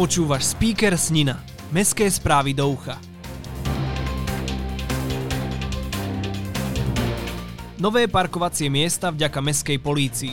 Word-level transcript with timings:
Počúvaš 0.00 0.56
Speaker 0.56 0.96
Snina. 0.96 1.44
Mestské 1.76 2.08
správy 2.08 2.56
do 2.56 2.72
ucha. 2.72 2.96
Nové 7.76 8.08
parkovacie 8.08 8.72
miesta 8.72 9.12
vďaka 9.12 9.44
mestskej 9.44 9.76
polícii. 9.76 10.32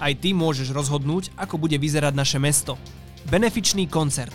Aj 0.00 0.08
ty 0.16 0.32
môžeš 0.32 0.72
rozhodnúť, 0.72 1.28
ako 1.36 1.60
bude 1.60 1.76
vyzerať 1.76 2.16
naše 2.16 2.40
mesto. 2.40 2.80
Benefičný 3.28 3.92
koncert. 3.92 4.32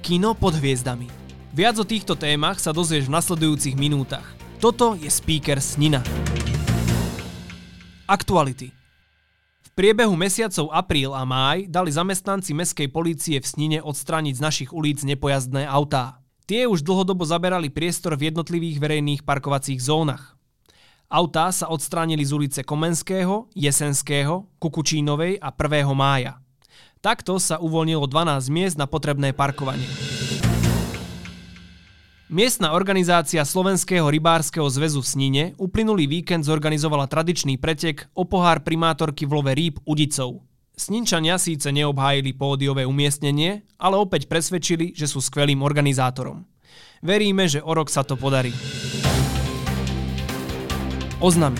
Kino 0.00 0.32
pod 0.32 0.56
hviezdami. 0.56 1.04
Viac 1.52 1.76
o 1.76 1.84
týchto 1.84 2.16
témach 2.16 2.56
sa 2.56 2.72
dozvieš 2.72 3.04
v 3.04 3.20
nasledujúcich 3.20 3.76
minútach. 3.76 4.24
Toto 4.64 4.96
je 4.96 5.12
Speaker 5.12 5.60
Snina. 5.60 6.00
Aktuality. 8.08 8.79
Priebehu 9.80 10.12
mesiacov 10.12 10.68
apríl 10.76 11.08
a 11.16 11.24
máj 11.24 11.64
dali 11.64 11.88
zamestnanci 11.88 12.52
mestskej 12.52 12.92
polície 12.92 13.40
v 13.40 13.48
Snine 13.48 13.78
odstrániť 13.80 14.36
z 14.36 14.44
našich 14.44 14.70
ulic 14.76 15.00
nepojazdné 15.00 15.64
autá. 15.64 16.20
Tie 16.44 16.68
už 16.68 16.84
dlhodobo 16.84 17.24
zaberali 17.24 17.72
priestor 17.72 18.12
v 18.12 18.28
jednotlivých 18.28 18.76
verejných 18.76 19.24
parkovacích 19.24 19.80
zónach. 19.80 20.36
Autá 21.08 21.48
sa 21.48 21.72
odstránili 21.72 22.20
z 22.28 22.36
ulice 22.36 22.60
Komenského, 22.60 23.48
Jesenského, 23.56 24.52
Kukučínovej 24.60 25.40
a 25.40 25.48
1. 25.48 25.88
mája. 25.96 26.44
Takto 27.00 27.40
sa 27.40 27.56
uvoľnilo 27.56 28.04
12 28.04 28.52
miest 28.52 28.76
na 28.76 28.84
potrebné 28.84 29.32
parkovanie. 29.32 29.88
Miestna 32.30 32.78
organizácia 32.78 33.42
Slovenského 33.42 34.06
rybárskeho 34.06 34.62
zväzu 34.70 35.02
v 35.02 35.10
Snine 35.10 35.44
uplynulý 35.58 36.06
víkend 36.06 36.46
zorganizovala 36.46 37.10
tradičný 37.10 37.58
pretek 37.58 38.06
o 38.14 38.22
pohár 38.22 38.62
primátorky 38.62 39.26
v 39.26 39.34
love 39.34 39.50
rýb 39.50 39.82
Udicov. 39.82 40.38
Sninčania 40.78 41.42
síce 41.42 41.74
neobhájili 41.74 42.30
pódiové 42.38 42.86
umiestnenie, 42.86 43.66
ale 43.82 43.98
opäť 43.98 44.30
presvedčili, 44.30 44.94
že 44.94 45.10
sú 45.10 45.18
skvelým 45.18 45.58
organizátorom. 45.58 46.46
Veríme, 47.02 47.50
že 47.50 47.66
o 47.66 47.74
rok 47.74 47.90
sa 47.90 48.06
to 48.06 48.14
podarí. 48.14 48.54
Oznamy. 51.18 51.58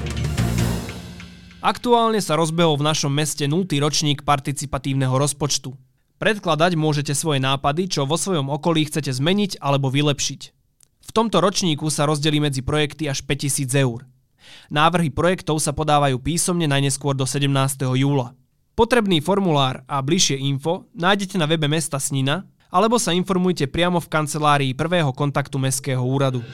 Aktuálne 1.67 2.23
sa 2.23 2.39
rozbehol 2.39 2.79
v 2.79 2.87
našom 2.87 3.11
meste 3.11 3.51
0. 3.51 3.67
ročník 3.67 4.23
participatívneho 4.23 5.19
rozpočtu. 5.19 5.75
Predkladať 6.23 6.79
môžete 6.79 7.11
svoje 7.19 7.43
nápady, 7.43 7.91
čo 7.91 8.07
vo 8.07 8.15
svojom 8.15 8.55
okolí 8.55 8.87
chcete 8.87 9.11
zmeniť 9.11 9.59
alebo 9.59 9.91
vylepšiť. 9.91 10.60
V 11.11 11.19
tomto 11.19 11.43
ročníku 11.43 11.91
sa 11.91 12.07
rozdelí 12.07 12.39
medzi 12.39 12.63
projekty 12.63 13.11
až 13.11 13.27
5000 13.27 13.67
eur. 13.83 14.07
Návrhy 14.71 15.11
projektov 15.11 15.59
sa 15.59 15.75
podávajú 15.75 16.23
písomne 16.23 16.71
najneskôr 16.71 17.19
do 17.19 17.27
17. 17.27 17.51
júla. 17.99 18.39
Potrebný 18.79 19.19
formulár 19.19 19.83
a 19.91 19.99
bližšie 19.99 20.39
info 20.39 20.87
nájdete 20.95 21.35
na 21.35 21.51
webe 21.51 21.67
mesta 21.67 21.99
Snina 21.99 22.47
alebo 22.71 22.95
sa 22.95 23.11
informujte 23.11 23.67
priamo 23.67 23.99
v 23.99 24.07
kancelárii 24.07 24.71
prvého 24.79 25.11
kontaktu 25.11 25.59
Mestského 25.59 25.99
úradu. 25.99 26.47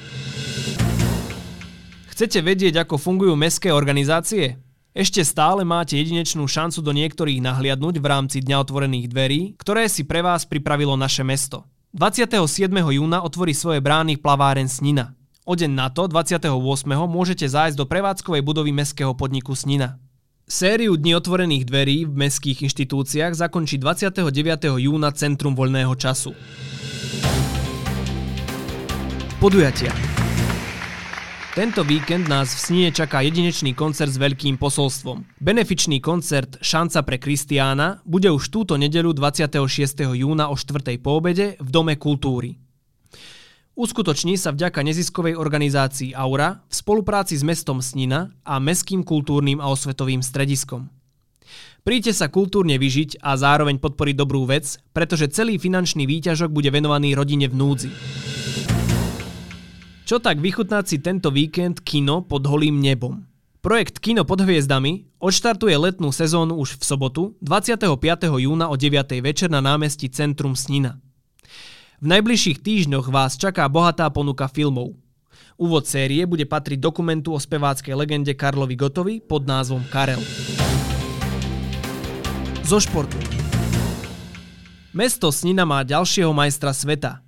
Chcete 2.17 2.41
vedieť, 2.41 2.81
ako 2.81 2.97
fungujú 2.97 3.37
mestské 3.37 3.69
organizácie? 3.69 4.57
Ešte 4.97 5.21
stále 5.21 5.69
máte 5.69 6.01
jedinečnú 6.01 6.49
šancu 6.49 6.81
do 6.81 6.97
niektorých 6.97 7.45
nahliadnúť 7.45 8.01
v 8.01 8.07
rámci 8.09 8.41
Dňa 8.41 8.57
otvorených 8.65 9.13
dverí, 9.13 9.41
ktoré 9.61 9.85
si 9.93 10.09
pre 10.09 10.25
vás 10.25 10.49
pripravilo 10.49 10.97
naše 10.97 11.21
mesto. 11.21 11.69
27. 11.97 12.69
júna 12.77 13.25
otvorí 13.25 13.57
svoje 13.57 13.81
brány 13.81 14.21
plaváren 14.21 14.69
Snina. 14.69 15.17
O 15.49 15.57
deň 15.57 15.73
na 15.73 15.89
to, 15.89 16.05
28. 16.05 16.45
môžete 17.09 17.49
zájsť 17.49 17.73
do 17.73 17.89
prevádzkovej 17.89 18.45
budovy 18.45 18.69
mestského 18.69 19.17
podniku 19.17 19.57
Snina. 19.57 19.97
Sériu 20.45 21.01
Dní 21.01 21.17
otvorených 21.17 21.65
dverí 21.65 22.05
v 22.05 22.13
mestských 22.13 22.69
inštitúciách 22.69 23.41
zakončí 23.41 23.81
29. 23.81 24.29
júna 24.77 25.09
Centrum 25.17 25.57
voľného 25.57 25.97
času. 25.97 26.37
Podujatia 29.41 29.97
tento 31.57 31.81
víkend 31.89 32.29
nás 32.29 32.53
v 32.53 32.61
Snine 32.61 32.91
čaká 32.93 33.25
jedinečný 33.25 33.73
koncert 33.73 34.13
s 34.13 34.21
veľkým 34.21 34.61
posolstvom. 34.61 35.25
Benefičný 35.41 36.05
koncert 36.05 36.61
Šanca 36.61 37.01
pre 37.01 37.17
Kristiána 37.17 38.05
bude 38.05 38.29
už 38.29 38.53
túto 38.53 38.77
nedeľu 38.77 39.17
26. 39.17 39.65
júna 40.21 40.53
o 40.53 40.57
4. 40.61 41.01
po 41.01 41.17
v 41.25 41.69
Dome 41.73 41.97
kultúry. 41.97 42.61
Uskutoční 43.73 44.37
sa 44.37 44.53
vďaka 44.53 44.85
neziskovej 44.85 45.41
organizácii 45.41 46.13
Aura 46.13 46.61
v 46.69 46.75
spolupráci 46.77 47.41
s 47.41 47.45
mestom 47.45 47.81
Snina 47.81 48.37
a 48.45 48.61
Mestským 48.61 49.01
kultúrnym 49.01 49.57
a 49.57 49.73
osvetovým 49.73 50.21
strediskom. 50.21 50.93
Príďte 51.89 52.21
sa 52.21 52.29
kultúrne 52.29 52.77
vyžiť 52.77 53.25
a 53.25 53.33
zároveň 53.33 53.81
podporiť 53.81 54.13
dobrú 54.13 54.45
vec, 54.45 54.77
pretože 54.93 55.33
celý 55.33 55.57
finančný 55.57 56.05
výťažok 56.05 56.53
bude 56.53 56.69
venovaný 56.69 57.17
rodine 57.17 57.49
v 57.49 57.57
núdzi. 57.57 57.91
Čo 60.07 60.23
tak 60.23 60.39
vychutnať 60.39 60.85
si 60.87 61.03
tento 61.03 61.35
víkend 61.35 61.83
kino 61.83 62.23
pod 62.23 62.47
holým 62.47 62.79
nebom? 62.79 63.27
Projekt 63.59 63.99
Kino 63.99 64.23
pod 64.23 64.39
hviezdami 64.39 65.19
odštartuje 65.19 65.75
letnú 65.75 66.15
sezónu 66.15 66.55
už 66.63 66.79
v 66.79 66.83
sobotu 66.87 67.23
25. 67.43 67.99
júna 68.39 68.71
o 68.71 68.79
9. 68.79 69.03
večer 69.19 69.51
na 69.51 69.59
námestí 69.59 70.07
Centrum 70.07 70.55
Snina. 70.55 71.03
V 71.99 72.07
najbližších 72.07 72.63
týždňoch 72.63 73.11
vás 73.11 73.35
čaká 73.35 73.67
bohatá 73.67 74.07
ponuka 74.07 74.47
filmov. 74.47 74.95
Úvod 75.59 75.91
série 75.91 76.23
bude 76.23 76.47
patriť 76.47 76.79
dokumentu 76.79 77.35
o 77.35 77.43
speváckej 77.43 77.99
legende 77.99 78.31
Karlovi 78.39 78.79
Gotovi 78.79 79.15
pod 79.19 79.43
názvom 79.43 79.83
Karel. 79.91 80.23
Zo 82.63 82.79
športu. 82.79 83.19
Mesto 84.95 85.35
Snina 85.35 85.67
má 85.67 85.83
ďalšieho 85.83 86.31
majstra 86.31 86.71
sveta– 86.71 87.19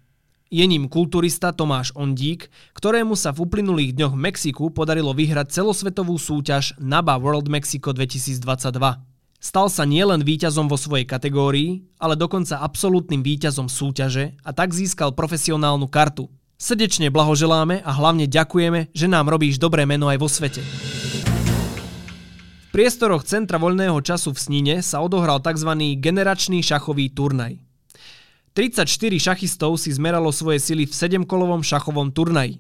je 0.49 0.65
ním 0.65 0.89
kulturista 0.89 1.53
Tomáš 1.53 1.93
Ondík, 1.93 2.49
ktorému 2.73 3.13
sa 3.15 3.37
v 3.37 3.45
uplynulých 3.45 3.93
dňoch 3.93 4.17
v 4.17 4.23
Mexiku 4.33 4.65
podarilo 4.73 5.13
vyhrať 5.13 5.53
celosvetovú 5.53 6.17
súťaž 6.17 6.73
NABA 6.81 7.21
World 7.21 7.53
Mexico 7.53 7.93
2022. 7.93 8.41
Stal 9.39 9.71
sa 9.71 9.85
nielen 9.87 10.27
víťazom 10.27 10.67
vo 10.67 10.75
svojej 10.75 11.07
kategórii, 11.07 11.87
ale 12.03 12.19
dokonca 12.19 12.59
absolútnym 12.59 13.23
víťazom 13.23 13.71
súťaže 13.71 14.35
a 14.43 14.51
tak 14.51 14.75
získal 14.75 15.15
profesionálnu 15.15 15.87
kartu. 15.87 16.27
Srdečne 16.59 17.15
blahoželáme 17.15 17.87
a 17.87 17.91
hlavne 17.95 18.27
ďakujeme, 18.27 18.91
že 18.91 19.07
nám 19.07 19.31
robíš 19.31 19.63
dobré 19.63 19.87
meno 19.87 20.11
aj 20.11 20.19
vo 20.19 20.27
svete. 20.27 20.59
V 22.67 22.69
priestoroch 22.75 23.23
Centra 23.23 23.63
voľného 23.63 23.95
času 24.03 24.35
v 24.35 24.43
Snine 24.43 24.77
sa 24.83 24.99
odohral 25.05 25.39
tzv. 25.39 25.71
generačný 26.03 26.59
šachový 26.59 27.15
turnaj. 27.15 27.68
34 28.59 28.91
šachistov 29.23 29.79
si 29.79 29.95
zmeralo 29.95 30.35
svoje 30.35 30.59
sily 30.59 30.83
v 30.83 30.91
7-kolovom 30.91 31.63
šachovom 31.63 32.11
turnaji. 32.11 32.59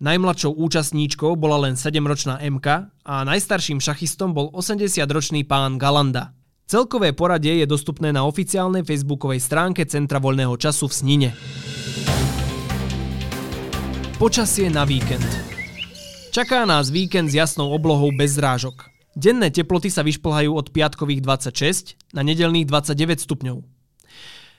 Najmladšou 0.00 0.56
účastníčkou 0.56 1.36
bola 1.36 1.68
len 1.68 1.76
7-ročná 1.76 2.40
MK 2.40 2.88
a 3.04 3.28
najstarším 3.28 3.76
šachistom 3.76 4.32
bol 4.32 4.48
80-ročný 4.56 5.44
pán 5.44 5.76
Galanda. 5.76 6.32
Celkové 6.64 7.12
poradie 7.12 7.60
je 7.60 7.68
dostupné 7.68 8.08
na 8.08 8.24
oficiálnej 8.24 8.88
facebookovej 8.88 9.44
stránke 9.44 9.84
Centra 9.84 10.16
voľného 10.16 10.56
času 10.56 10.88
v 10.88 10.96
Snine. 10.96 11.30
Počasie 14.16 14.72
na 14.72 14.88
víkend. 14.88 15.28
Čaká 16.32 16.64
nás 16.64 16.88
víkend 16.88 17.28
s 17.28 17.36
jasnou 17.36 17.68
oblohou 17.76 18.16
bez 18.16 18.40
zrážok. 18.40 18.88
Denné 19.12 19.52
teploty 19.52 19.92
sa 19.92 20.00
vyšplhajú 20.00 20.56
od 20.56 20.72
piatkových 20.72 21.20
26 21.20 22.16
na 22.16 22.24
nedelných 22.24 22.64
29 22.64 23.28
stupňov. 23.28 23.77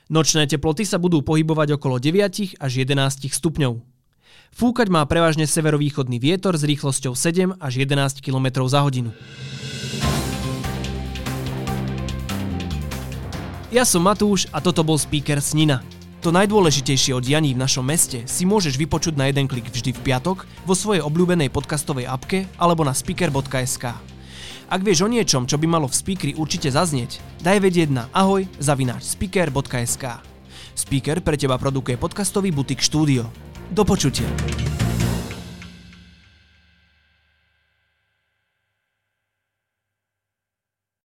Nočné 0.10 0.50
teploty 0.50 0.90
sa 0.90 0.98
budú 0.98 1.22
pohybovať 1.22 1.78
okolo 1.78 2.02
9 2.02 2.58
až 2.58 2.72
11 2.82 3.30
stupňov. 3.30 3.78
Fúkať 4.50 4.90
má 4.90 5.06
prevažne 5.06 5.46
severovýchodný 5.46 6.18
vietor 6.18 6.58
s 6.58 6.66
rýchlosťou 6.66 7.14
7 7.14 7.62
až 7.62 7.74
11 7.78 8.18
km 8.18 8.66
za 8.66 8.82
hodinu. 8.82 9.14
Ja 13.70 13.86
som 13.86 14.02
Matúš 14.02 14.50
a 14.50 14.58
toto 14.66 14.82
bol 14.82 14.98
speaker 14.98 15.38
Snina. 15.46 15.86
To 16.26 16.34
najdôležitejšie 16.34 17.14
o 17.14 17.22
dianí 17.22 17.54
v 17.54 17.62
našom 17.62 17.86
meste 17.86 18.26
si 18.26 18.50
môžeš 18.50 18.82
vypočuť 18.82 19.14
na 19.14 19.30
jeden 19.30 19.46
klik 19.46 19.70
vždy 19.70 19.94
v 19.94 20.02
piatok 20.10 20.50
vo 20.66 20.74
svojej 20.74 21.06
obľúbenej 21.06 21.54
podcastovej 21.54 22.10
apke 22.10 22.50
alebo 22.58 22.82
na 22.82 22.98
speaker.sk. 22.98 23.94
Ak 24.70 24.86
vieš 24.86 25.06
o 25.06 25.10
niečom, 25.10 25.50
čo 25.50 25.58
by 25.58 25.66
malo 25.66 25.90
v 25.90 25.98
speakeri 25.98 26.34
určite 26.38 26.70
zaznieť, 26.70 27.42
daj 27.42 27.58
vedieť 27.60 27.90
na 27.90 28.08
ahoj 28.14 28.46
zavináč 28.62 29.18
speaker.sk. 29.18 30.06
Speaker 30.78 31.20
pre 31.20 31.36
teba 31.36 31.60
produkuje 31.60 32.00
podcastový 32.00 32.54
butik 32.56 32.80
štúdio. 32.80 33.28
Do 33.74 33.84
počutia. 33.84 34.30